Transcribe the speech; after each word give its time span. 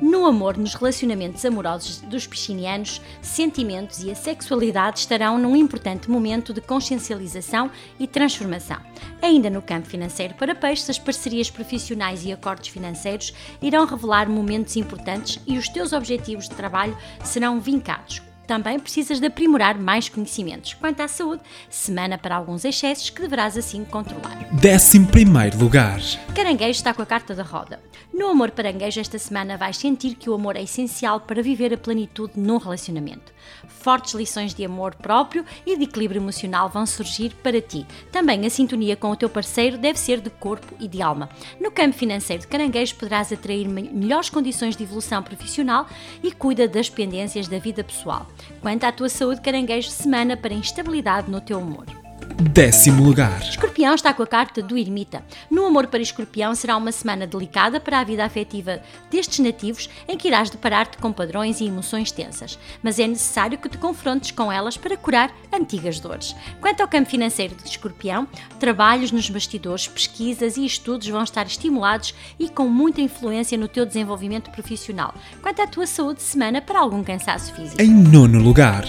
No 0.00 0.26
amor, 0.26 0.58
nos 0.58 0.74
relacionamentos 0.74 1.42
amorosos 1.46 2.02
dos 2.02 2.26
piscinianos, 2.26 3.00
sentimentos 3.22 4.02
e 4.02 4.10
a 4.10 4.14
sexualidade 4.14 4.98
estarão 4.98 5.38
num 5.38 5.56
importante 5.56 6.10
momento 6.10 6.52
de 6.52 6.60
consciencialização 6.60 7.70
e 7.98 8.06
transformação. 8.06 8.76
Ainda 9.22 9.48
no 9.48 9.62
campo 9.62 9.88
financeiro 9.88 10.34
para 10.34 10.54
peixes, 10.54 10.90
as 10.90 10.98
parcerias 10.98 11.50
profissionais 11.50 12.26
e 12.26 12.32
acordos 12.32 12.68
financeiros 12.68 13.32
irão 13.62 13.86
revelar 13.86 14.28
momentos 14.28 14.76
importantes 14.76 15.40
e 15.46 15.56
os 15.56 15.66
teus 15.66 15.94
objetivos 15.94 16.46
de 16.46 16.54
trabalho 16.54 16.96
serão 17.24 17.58
vincados 17.58 18.25
também 18.46 18.78
precisas 18.78 19.20
de 19.20 19.26
aprimorar 19.26 19.78
mais 19.78 20.08
conhecimentos. 20.08 20.74
Quanto 20.74 21.00
à 21.00 21.08
saúde, 21.08 21.42
semana 21.68 22.16
para 22.16 22.36
alguns 22.36 22.64
excessos 22.64 23.10
que 23.10 23.20
deverás 23.20 23.56
assim 23.56 23.84
controlar. 23.84 24.48
11 24.54 25.56
lugar. 25.58 26.00
Caranguejo 26.34 26.70
está 26.70 26.94
com 26.94 27.02
a 27.02 27.06
carta 27.06 27.34
da 27.34 27.42
roda. 27.42 27.80
No 28.16 28.28
amor 28.28 28.50
paranguejo, 28.50 28.98
esta 28.98 29.18
semana 29.18 29.58
vais 29.58 29.76
sentir 29.76 30.14
que 30.14 30.30
o 30.30 30.34
amor 30.34 30.56
é 30.56 30.62
essencial 30.62 31.20
para 31.20 31.42
viver 31.42 31.74
a 31.74 31.76
plenitude 31.76 32.32
num 32.36 32.56
relacionamento. 32.56 33.30
Fortes 33.68 34.14
lições 34.14 34.54
de 34.54 34.64
amor 34.64 34.94
próprio 34.94 35.44
e 35.66 35.76
de 35.76 35.84
equilíbrio 35.84 36.20
emocional 36.20 36.68
vão 36.68 36.86
surgir 36.86 37.34
para 37.42 37.60
ti. 37.60 37.86
Também 38.10 38.46
a 38.46 38.50
sintonia 38.50 38.96
com 38.96 39.10
o 39.10 39.16
teu 39.16 39.28
parceiro 39.28 39.76
deve 39.76 39.98
ser 39.98 40.20
de 40.20 40.30
corpo 40.30 40.74
e 40.80 40.88
de 40.88 41.02
alma. 41.02 41.28
No 41.60 41.70
campo 41.70 41.94
financeiro 41.94 42.42
de 42.42 42.48
caranguejo, 42.48 42.94
poderás 42.94 43.32
atrair 43.32 43.68
melhores 43.68 44.30
condições 44.30 44.76
de 44.76 44.84
evolução 44.84 45.22
profissional 45.22 45.86
e 46.22 46.32
cuida 46.32 46.66
das 46.66 46.88
pendências 46.88 47.48
da 47.48 47.58
vida 47.58 47.84
pessoal. 47.84 48.26
Quanto 48.60 48.84
à 48.84 48.92
tua 48.92 49.08
saúde, 49.08 49.40
caranguejo, 49.40 49.90
semana 49.90 50.36
para 50.36 50.54
instabilidade 50.54 51.30
no 51.30 51.40
teu 51.40 51.58
humor. 51.58 51.86
Décimo 52.34 53.02
lugar. 53.02 53.40
Escorpião 53.40 53.94
está 53.94 54.12
com 54.12 54.22
a 54.22 54.26
carta 54.26 54.62
do 54.62 54.76
Ermita. 54.76 55.24
No 55.50 55.64
amor 55.64 55.86
para 55.86 56.02
Escorpião 56.02 56.54
será 56.54 56.76
uma 56.76 56.92
semana 56.92 57.26
delicada 57.26 57.80
para 57.80 58.00
a 58.00 58.04
vida 58.04 58.24
afetiva 58.24 58.80
destes 59.10 59.38
nativos, 59.38 59.88
em 60.06 60.16
que 60.18 60.28
irás 60.28 60.50
deparar-te 60.50 60.98
com 60.98 61.12
padrões 61.12 61.60
e 61.60 61.66
emoções 61.66 62.12
tensas, 62.12 62.58
mas 62.82 62.98
é 62.98 63.06
necessário 63.06 63.58
que 63.58 63.68
te 63.68 63.78
confrontes 63.78 64.30
com 64.30 64.52
elas 64.52 64.76
para 64.76 64.96
curar 64.96 65.34
antigas 65.52 65.98
dores. 65.98 66.36
Quanto 66.60 66.82
ao 66.82 66.88
campo 66.88 67.08
financeiro 67.08 67.54
de 67.54 67.68
Escorpião, 67.68 68.28
trabalhos 68.60 69.12
nos 69.12 69.30
bastidores, 69.30 69.88
pesquisas 69.88 70.56
e 70.56 70.66
estudos 70.66 71.08
vão 71.08 71.22
estar 71.22 71.46
estimulados 71.46 72.14
e 72.38 72.48
com 72.48 72.68
muita 72.68 73.00
influência 73.00 73.56
no 73.56 73.68
teu 73.68 73.86
desenvolvimento 73.86 74.50
profissional. 74.50 75.14
Quanto 75.40 75.62
à 75.62 75.66
tua 75.66 75.86
saúde, 75.86 76.22
semana 76.22 76.60
para 76.60 76.80
algum 76.80 77.02
cansaço 77.02 77.54
físico. 77.54 77.80
Em 77.80 77.90
nono 77.90 78.38
lugar. 78.38 78.84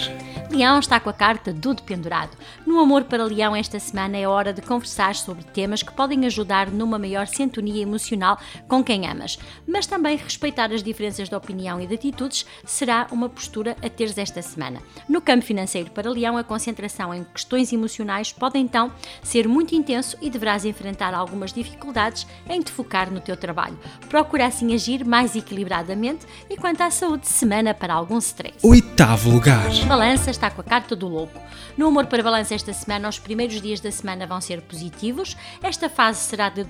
Leão 0.50 0.78
está 0.78 0.98
com 0.98 1.10
a 1.10 1.12
carta 1.12 1.52
do 1.52 1.74
dependurado. 1.74 2.30
No 2.66 2.80
amor 2.80 3.04
para 3.04 3.24
Leão, 3.24 3.54
esta 3.54 3.78
semana 3.78 4.16
é 4.16 4.26
hora 4.26 4.52
de 4.52 4.62
conversar 4.62 5.14
sobre 5.14 5.44
temas 5.44 5.82
que 5.82 5.92
podem 5.92 6.24
ajudar 6.24 6.70
numa 6.70 6.98
maior 6.98 7.26
sintonia 7.26 7.82
emocional 7.82 8.38
com 8.66 8.82
quem 8.82 9.06
amas, 9.06 9.38
mas 9.66 9.86
também 9.86 10.16
respeitar 10.16 10.72
as 10.72 10.82
diferenças 10.82 11.28
de 11.28 11.34
opinião 11.34 11.78
e 11.78 11.86
de 11.86 11.94
atitudes 11.94 12.46
será 12.64 13.06
uma 13.12 13.28
postura 13.28 13.76
a 13.82 13.90
teres 13.90 14.16
esta 14.16 14.40
semana. 14.40 14.80
No 15.06 15.20
campo 15.20 15.44
financeiro 15.44 15.90
para 15.90 16.10
Leão, 16.10 16.38
a 16.38 16.44
concentração 16.44 17.12
em 17.12 17.24
questões 17.24 17.70
emocionais 17.70 18.32
pode 18.32 18.58
então 18.58 18.90
ser 19.22 19.46
muito 19.46 19.74
intenso 19.74 20.16
e 20.20 20.30
deverás 20.30 20.64
enfrentar 20.64 21.12
algumas 21.12 21.52
dificuldades 21.52 22.26
em 22.48 22.62
te 22.62 22.72
focar 22.72 23.12
no 23.12 23.20
teu 23.20 23.36
trabalho. 23.36 23.78
Procura 24.08 24.46
assim 24.46 24.74
agir 24.74 25.04
mais 25.04 25.36
equilibradamente 25.36 26.26
e 26.48 26.56
quanto 26.56 26.80
à 26.80 26.90
saúde, 26.90 27.28
semana 27.28 27.74
para 27.74 27.92
algum 27.92 28.16
stress. 28.16 28.66
Oitavo 28.66 29.30
lugar. 29.30 29.68
Balanças 29.86 30.37
está 30.38 30.50
com 30.50 30.60
a 30.60 30.64
carta 30.64 30.94
do 30.94 31.08
louco. 31.08 31.38
No 31.76 31.88
humor 31.88 32.06
para 32.06 32.22
balança 32.22 32.54
esta 32.54 32.72
semana, 32.72 33.08
os 33.08 33.18
primeiros 33.18 33.60
dias 33.60 33.80
da 33.80 33.90
semana 33.90 34.26
vão 34.26 34.40
ser 34.40 34.62
positivos. 34.62 35.36
Esta 35.62 35.88
fase 35.88 36.20
será 36.20 36.48
de 36.48 36.64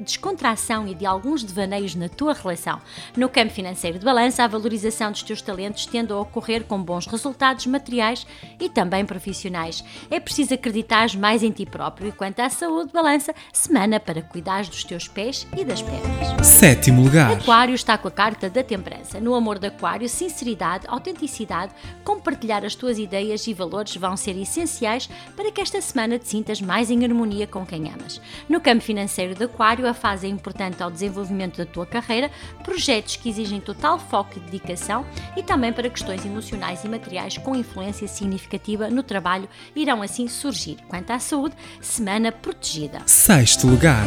descontração 0.00 0.86
e 0.88 0.94
de 0.94 1.06
alguns 1.06 1.44
devaneios 1.44 1.94
na 1.94 2.08
tua 2.08 2.34
relação. 2.34 2.80
No 3.16 3.28
campo 3.28 3.52
financeiro 3.52 3.98
de 3.98 4.04
balança, 4.04 4.42
a 4.42 4.48
valorização 4.48 5.12
dos 5.12 5.22
teus 5.22 5.40
talentos 5.40 5.86
tende 5.86 6.12
a 6.12 6.16
ocorrer 6.16 6.64
com 6.64 6.82
bons 6.82 7.06
resultados 7.06 7.66
materiais 7.66 8.26
e 8.60 8.68
também 8.68 9.06
profissionais. 9.06 9.84
É 10.10 10.18
preciso 10.18 10.54
acreditar 10.54 11.14
mais 11.16 11.42
em 11.42 11.52
ti 11.52 11.64
próprio 11.64 12.08
e 12.08 12.12
quanto 12.12 12.40
à 12.40 12.50
saúde, 12.50 12.92
balança, 12.92 13.32
semana 13.52 14.00
para 14.00 14.22
cuidar 14.22 14.64
dos 14.64 14.82
teus 14.82 15.06
pés 15.06 15.46
e 15.56 15.64
das 15.64 15.82
pernas. 15.82 16.46
Sétimo 16.46 17.02
lugar. 17.02 17.32
Aquário 17.32 17.74
está 17.74 17.96
com 17.96 18.08
a 18.08 18.10
carta 18.10 18.50
da 18.50 18.62
temperança. 18.62 19.20
No 19.20 19.34
amor 19.34 19.58
de 19.58 19.68
Aquário, 19.68 20.08
sinceridade, 20.08 20.86
autenticidade, 20.88 21.72
compartilhar 22.02 22.64
as 22.64 22.74
tuas 22.74 22.98
ideias 22.98 23.03
e 23.04 23.54
valores 23.54 23.96
vão 23.96 24.16
ser 24.16 24.36
essenciais 24.36 25.08
para 25.36 25.50
que 25.50 25.60
esta 25.60 25.80
semana 25.80 26.18
te 26.18 26.28
sintas 26.28 26.60
mais 26.60 26.90
em 26.90 27.04
harmonia 27.04 27.46
com 27.46 27.64
quem 27.64 27.88
amas. 27.88 28.20
No 28.48 28.60
campo 28.60 28.82
financeiro 28.82 29.34
de 29.34 29.44
Aquário, 29.44 29.86
a 29.86 29.94
fase 29.94 30.26
é 30.26 30.30
importante 30.30 30.82
ao 30.82 30.90
desenvolvimento 30.90 31.58
da 31.58 31.66
tua 31.66 31.86
carreira, 31.86 32.30
projetos 32.62 33.16
que 33.16 33.28
exigem 33.28 33.60
total 33.60 33.98
foco 33.98 34.32
e 34.36 34.40
dedicação 34.40 35.04
e 35.36 35.42
também 35.42 35.72
para 35.72 35.90
questões 35.90 36.24
emocionais 36.24 36.84
e 36.84 36.88
materiais 36.88 37.38
com 37.38 37.54
influência 37.54 38.08
significativa 38.08 38.88
no 38.88 39.02
trabalho 39.02 39.48
irão 39.74 40.02
assim 40.02 40.28
surgir. 40.28 40.76
Quanto 40.88 41.10
à 41.10 41.18
saúde, 41.18 41.54
semana 41.80 42.30
protegida. 42.32 43.02
Sexto 43.06 43.66
lugar. 43.66 44.06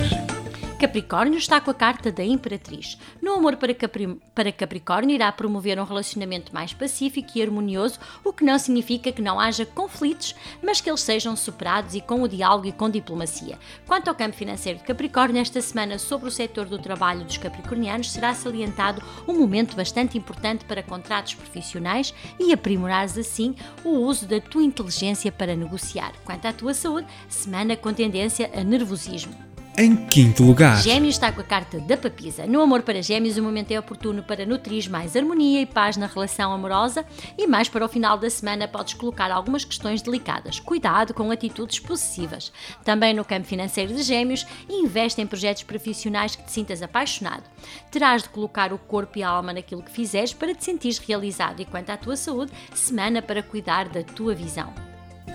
Capricórnio 0.77 1.39
está 1.39 1.59
com 1.59 1.71
a 1.71 1.73
carta 1.73 2.11
da 2.11 2.23
Imperatriz. 2.23 2.99
No 3.19 3.33
amor 3.33 3.55
para, 3.55 3.73
Capri... 3.73 4.15
para 4.35 4.51
Capricórnio, 4.51 5.15
irá 5.15 5.31
promover 5.31 5.79
um 5.79 5.83
relacionamento 5.83 6.53
mais 6.53 6.71
pacífico 6.71 7.31
e 7.33 7.41
harmonioso, 7.41 7.99
o 8.23 8.31
que 8.31 8.43
não 8.43 8.59
significa 8.59 9.11
que 9.11 9.21
não 9.21 9.39
haja 9.39 9.66
conflitos, 9.66 10.35
mas 10.61 10.79
que 10.79 10.87
eles 10.87 11.01
sejam 11.01 11.35
superados 11.35 11.95
e 11.95 12.01
com 12.01 12.21
o 12.21 12.27
diálogo 12.27 12.67
e 12.67 12.71
com 12.71 12.91
diplomacia. 12.91 13.57
Quanto 13.87 14.07
ao 14.07 14.13
campo 14.13 14.35
financeiro 14.35 14.77
de 14.77 14.85
Capricórnio, 14.85 15.41
esta 15.41 15.59
semana, 15.61 15.97
sobre 15.97 16.27
o 16.27 16.31
setor 16.31 16.67
do 16.67 16.77
trabalho 16.77 17.25
dos 17.25 17.37
capricornianos, 17.37 18.11
será 18.11 18.35
salientado 18.35 19.01
um 19.27 19.33
momento 19.33 19.75
bastante 19.75 20.16
importante 20.16 20.63
para 20.66 20.83
contratos 20.83 21.33
profissionais 21.33 22.13
e 22.39 22.53
aprimorares 22.53 23.17
assim 23.17 23.55
o 23.83 23.89
uso 23.89 24.27
da 24.27 24.39
tua 24.39 24.61
inteligência 24.61 25.31
para 25.31 25.55
negociar. 25.55 26.13
Quanto 26.23 26.45
à 26.45 26.53
tua 26.53 26.75
saúde, 26.75 27.07
semana 27.27 27.75
com 27.75 27.91
tendência 27.91 28.51
a 28.53 28.63
nervosismo. 28.63 29.56
Em 29.79 29.95
quinto 29.95 30.43
lugar, 30.43 30.81
Gêmeos 30.81 31.13
está 31.13 31.31
com 31.31 31.39
a 31.39 31.43
carta 31.43 31.79
da 31.79 31.95
papisa. 31.95 32.47
No 32.47 32.61
amor 32.61 32.81
para 32.81 32.99
Gêmeos, 32.99 33.38
o 33.38 33.43
momento 33.43 33.71
é 33.71 33.79
oportuno 33.79 34.23
para 34.23 34.43
nutrir 34.43 34.89
mais 34.89 35.15
harmonia 35.15 35.61
e 35.61 35.67
paz 35.67 35.95
na 35.97 36.07
relação 36.07 36.51
amorosa 36.51 37.05
e 37.38 37.45
mais 37.45 37.69
para 37.69 37.85
o 37.85 37.87
final 37.87 38.17
da 38.17 38.27
semana 38.27 38.67
podes 38.67 38.95
colocar 38.95 39.29
algumas 39.29 39.63
questões 39.63 40.01
delicadas. 40.01 40.59
Cuidado 40.59 41.13
com 41.13 41.29
atitudes 41.29 41.79
possessivas. 41.79 42.51
Também 42.83 43.13
no 43.13 43.23
campo 43.23 43.45
financeiro 43.45 43.93
de 43.93 44.01
Gêmeos, 44.01 44.47
investe 44.67 45.21
em 45.21 45.27
projetos 45.27 45.61
profissionais 45.61 46.35
que 46.35 46.45
te 46.45 46.51
sintas 46.51 46.81
apaixonado. 46.81 47.43
Terás 47.91 48.23
de 48.23 48.29
colocar 48.29 48.73
o 48.73 48.79
corpo 48.79 49.19
e 49.19 49.23
a 49.23 49.29
alma 49.29 49.53
naquilo 49.53 49.83
que 49.83 49.91
fizeres 49.91 50.33
para 50.33 50.55
te 50.55 50.66
sentires 50.66 50.97
realizado 50.97 51.61
e 51.61 51.66
quanto 51.66 51.91
à 51.91 51.97
tua 51.97 52.16
saúde, 52.16 52.51
semana 52.73 53.21
para 53.21 53.43
cuidar 53.43 53.87
da 53.89 54.01
tua 54.01 54.33
visão. 54.33 54.73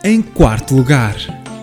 Em 0.02 0.20
quarto 0.20 0.74
lugar, 0.74 1.14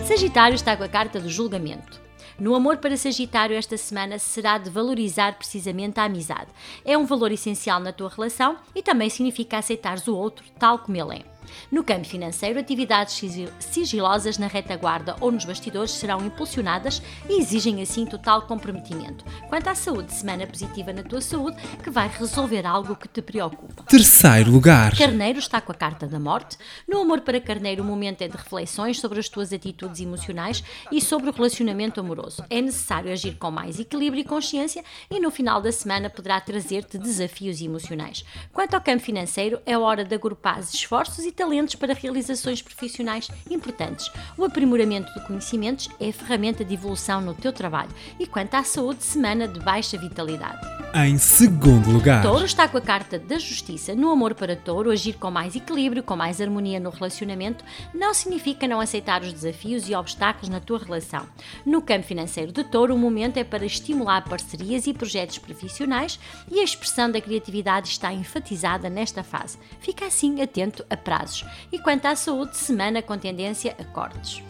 Sagitário 0.07 0.56
está 0.56 0.78
com 0.78 0.84
a 0.85 0.88
carta 0.88 1.19
do 1.19 1.28
julgamento. 1.28 2.07
No 2.39 2.55
amor 2.55 2.77
para 2.77 2.95
Sagitário, 2.95 3.57
esta 3.57 3.75
semana 3.75 4.17
será 4.17 4.57
de 4.57 4.69
valorizar 4.69 5.38
precisamente 5.38 6.00
a 6.00 6.05
amizade. 6.05 6.47
É 6.85 6.97
um 6.97 7.05
valor 7.05 7.33
essencial 7.33 7.81
na 7.81 7.91
tua 7.91 8.07
relação 8.07 8.56
e 8.74 8.81
também 8.81 9.09
significa 9.09 9.57
aceitares 9.57 10.07
o 10.07 10.15
outro 10.15 10.45
tal 10.57 10.80
como 10.80 10.95
ele 10.95 11.18
é. 11.18 11.38
No 11.71 11.83
campo 11.83 12.06
financeiro, 12.06 12.59
atividades 12.59 13.21
sigilosas 13.59 14.38
na 14.38 14.47
retaguarda 14.47 15.15
ou 15.19 15.31
nos 15.31 15.45
bastidores 15.45 15.91
serão 15.91 16.25
impulsionadas 16.25 17.01
e 17.30 17.39
exigem 17.39 17.81
assim 17.81 18.06
total 18.06 18.44
comprometimento. 18.44 19.25
Quanto 19.47 19.68
à 19.68 19.75
saúde, 19.75 20.13
semana 20.13 20.47
positiva 20.47 20.94
na 20.94 21.03
tua 21.03 21.21
saúde, 21.21 21.57
que 21.83 21.89
vai 21.89 22.07
resolver 22.07 22.65
algo 22.65 22.95
que 22.95 23.07
te 23.07 23.21
preocupa. 23.21 23.83
terceiro 23.83 24.51
lugar, 24.51 24.95
Carneiro 24.97 25.39
está 25.39 25.62
com 25.62 25.71
a 25.71 25.75
carta 25.75 26.07
da 26.07 26.19
morte. 26.19 26.57
No 26.88 27.01
amor 27.01 27.21
para 27.21 27.39
Carneiro, 27.39 27.83
o 27.83 27.85
momento 27.85 28.21
é 28.21 28.27
de 28.27 28.35
reflexões 28.35 29.00
sobre 29.00 29.19
as 29.19 29.30
tuas 29.30 29.53
atitudes 29.53 30.01
emocionais 30.01 30.63
e 30.92 31.01
sobre 31.01 31.30
o 31.30 31.33
relacionamento 31.33 32.00
amoroso. 32.00 32.44
É 32.50 32.62
necessário 32.62 33.12
agir 33.12 33.38
com 33.38 33.51
mais 33.51 33.80
equilíbrio 33.80 34.21
e 34.21 34.25
consciência 34.25 34.83
e 35.09 35.19
no 35.19 35.31
final 35.31 35.62
da 35.62 35.71
semana 35.71 36.09
poderá 36.09 36.39
trazer-te 36.42 36.97
desafios 36.97 37.62
emocionais. 37.62 38.25
Quanto 38.51 38.74
ao 38.74 38.81
campo 38.81 39.03
financeiro, 39.03 39.62
é 39.65 39.77
hora 39.77 40.03
de 40.03 40.15
agrupar 40.15 40.59
esforços 40.59 41.25
e 41.30 41.31
talentos 41.31 41.76
para 41.76 41.94
realizações 41.94 42.62
profissionais 42.62 43.30
importantes. 43.50 44.12
O 44.38 44.44
aprimoramento 44.44 45.14
de 45.14 45.26
conhecimentos 45.26 45.88
é 46.00 46.10
a 46.10 46.14
ferramenta 46.14 46.66
de 46.66 46.74
evolução 46.74 47.22
no 47.22 47.34
teu 47.34 47.54
trabalho. 47.54 47.92
E 48.20 48.26
quanto 48.26 48.56
à 48.56 48.64
saúde, 48.64 49.04
semana 49.04 49.48
de 49.48 49.60
baixa 49.60 49.98
vitalidade. 49.98 50.60
Em 50.96 51.20
segundo 51.20 51.92
lugar, 51.92 52.24
Touro 52.24 52.46
está 52.46 52.68
com 52.68 52.80
a 52.80 52.81
carta 52.81 53.20
da 53.20 53.38
justiça. 53.38 53.94
No 53.94 54.10
amor 54.10 54.34
para 54.34 54.56
Touro, 54.56 54.90
agir 54.90 55.14
com 55.14 55.30
mais 55.30 55.56
equilíbrio, 55.56 56.02
com 56.02 56.16
mais 56.16 56.42
harmonia 56.42 56.80
no 56.80 56.90
relacionamento, 56.90 57.64
não 57.94 58.12
significa 58.12 58.68
não 58.68 58.80
aceitar 58.80 59.22
os 59.22 59.31
desafios 59.31 59.88
e 59.88 59.94
obstáculos 59.94 60.50
na 60.50 60.60
tua 60.60 60.80
relação. 60.80 61.28
No 61.64 61.80
campo 61.80 62.08
financeiro 62.08 62.52
de 62.52 62.64
Touro, 62.64 62.96
o 62.96 62.98
momento 62.98 63.38
é 63.38 63.44
para 63.44 63.68
estimular 63.68 64.24
parcerias 64.24 64.88
e 64.88 64.94
projetos 64.94 65.38
profissionais 65.38 66.20
e 66.52 66.60
a 66.60 66.64
expressão 66.64 67.12
da 67.12 67.22
criatividade 67.22 67.90
está 67.90 68.12
enfatizada 68.12 68.90
nesta 68.90 69.24
fase. 69.24 69.60
Fica 69.80 70.08
assim 70.08 70.42
atento 70.42 70.84
a 70.90 70.98
prazos. 71.19 71.45
E 71.71 71.77
quanto 71.77 72.06
à 72.06 72.16
saúde, 72.16 72.56
semana 72.56 73.01
com 73.01 73.18
tendência 73.18 73.75
a 73.80 73.83
cortes. 73.83 74.42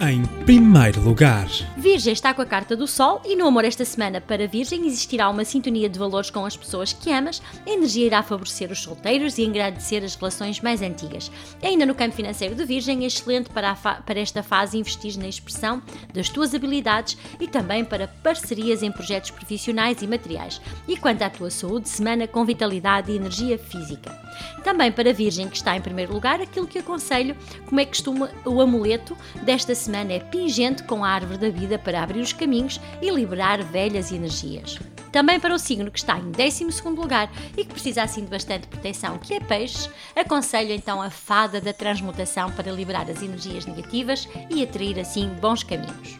Em 0.00 0.22
primeiro 0.44 1.00
lugar, 1.00 1.48
Virgem 1.76 2.12
está 2.12 2.34
com 2.34 2.42
a 2.42 2.46
carta 2.46 2.76
do 2.76 2.86
Sol 2.86 3.22
e 3.24 3.34
no 3.34 3.46
amor 3.46 3.64
esta 3.64 3.84
semana 3.84 4.20
para 4.20 4.46
Virgem 4.46 4.86
existirá 4.86 5.30
uma 5.30 5.44
sintonia 5.44 5.88
de 5.88 5.98
valores 5.98 6.28
com 6.28 6.44
as 6.44 6.56
pessoas 6.56 6.92
que 6.92 7.10
amas, 7.10 7.40
a 7.66 7.70
energia 7.70 8.04
irá 8.04 8.22
favorecer 8.22 8.70
os 8.70 8.82
solteiros 8.82 9.38
e 9.38 9.44
engrandecer 9.44 10.04
as 10.04 10.14
relações 10.14 10.60
mais 10.60 10.82
antigas. 10.82 11.30
Ainda 11.62 11.86
no 11.86 11.94
campo 11.94 12.14
financeiro 12.14 12.54
de 12.54 12.64
Virgem, 12.66 13.04
é 13.04 13.06
excelente 13.06 13.48
para, 13.48 13.74
para 13.74 14.20
esta 14.20 14.42
fase 14.42 14.76
investir 14.76 15.16
na 15.16 15.28
expressão 15.28 15.82
das 16.12 16.28
tuas 16.28 16.54
habilidades 16.54 17.16
e 17.40 17.48
também 17.48 17.84
para 17.84 18.08
parcerias 18.08 18.82
em 18.82 18.92
projetos 18.92 19.30
profissionais 19.30 20.02
e 20.02 20.06
materiais. 20.06 20.60
E 20.86 20.96
quanto 20.96 21.22
à 21.22 21.30
tua 21.30 21.50
saúde, 21.50 21.88
semana 21.88 22.26
com 22.26 22.44
vitalidade 22.44 23.10
e 23.10 23.16
energia 23.16 23.58
física. 23.58 24.14
Também 24.62 24.92
para 24.92 25.14
Virgem, 25.14 25.48
que 25.48 25.56
está 25.56 25.74
em 25.74 25.80
primeiro 25.80 26.12
lugar, 26.12 26.40
aquilo 26.40 26.66
que 26.66 26.80
aconselho, 26.80 27.34
como 27.64 27.80
é 27.80 27.86
costume, 27.86 28.28
o 28.44 28.60
amuleto 28.60 29.16
desta 29.42 29.74
semana 29.74 29.85
é 29.94 30.18
pingente 30.18 30.82
com 30.84 31.04
a 31.04 31.08
árvore 31.08 31.38
da 31.38 31.50
vida 31.50 31.78
para 31.78 32.02
abrir 32.02 32.20
os 32.20 32.32
caminhos 32.32 32.80
e 33.00 33.10
liberar 33.10 33.62
velhas 33.62 34.12
energias. 34.12 34.78
Também 35.12 35.40
para 35.40 35.54
o 35.54 35.58
signo 35.58 35.90
que 35.90 35.98
está 35.98 36.18
em 36.18 36.30
12 36.30 36.64
lugar 36.90 37.30
e 37.56 37.64
que 37.64 37.72
precisa 37.72 38.02
assim 38.02 38.24
de 38.24 38.30
bastante 38.30 38.66
proteção, 38.66 39.18
que 39.18 39.34
é 39.34 39.40
peixes, 39.40 39.88
aconselho 40.14 40.72
então 40.72 41.00
a 41.00 41.08
fada 41.08 41.60
da 41.60 41.72
transmutação 41.72 42.50
para 42.52 42.70
liberar 42.70 43.10
as 43.10 43.22
energias 43.22 43.64
negativas 43.64 44.28
e 44.50 44.62
atrair 44.62 44.98
assim 45.00 45.28
bons 45.40 45.62
caminhos. 45.62 46.18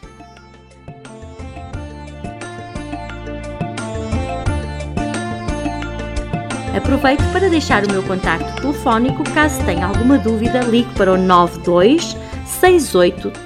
Aproveito 6.77 7.23
para 7.33 7.49
deixar 7.49 7.85
o 7.85 7.91
meu 7.91 8.03
contacto 8.03 8.61
telefónico 8.61 9.25
caso 9.33 9.65
tenha 9.65 9.87
alguma 9.87 10.19
dúvida, 10.19 10.61
ligue 10.61 10.93
para 10.95 11.13
o 11.13 11.17
92 11.17 12.17
68 12.61 13.46